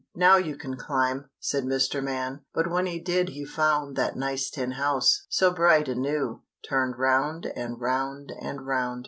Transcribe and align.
"Now 0.15 0.37
you 0.37 0.57
can 0.57 0.77
climb!" 0.77 1.29
said 1.39 1.63
Mr. 1.63 2.03
Man, 2.03 2.43
But 2.55 2.67
when 2.71 2.87
he 2.87 2.99
did 2.99 3.29
he 3.29 3.45
found 3.45 3.95
That 3.95 4.15
nice 4.15 4.49
tin 4.49 4.71
house, 4.71 5.27
so 5.29 5.51
bright 5.53 5.87
and 5.87 6.01
new, 6.01 6.41
Turned 6.67 6.97
round 6.97 7.45
and 7.55 7.79
round 7.79 8.31
and 8.41 8.65
round. 8.65 8.99